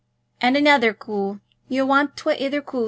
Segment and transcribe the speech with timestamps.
[0.41, 1.41] And anither coo?
[1.69, 2.79] You'll want twa ither coos.